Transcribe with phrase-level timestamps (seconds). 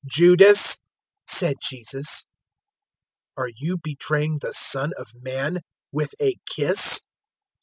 [0.07, 0.77] 022:048 "Judas,"
[1.27, 2.23] said Jesus,
[3.37, 5.59] "are you betraying the Son of Man
[5.91, 7.01] with a kiss?"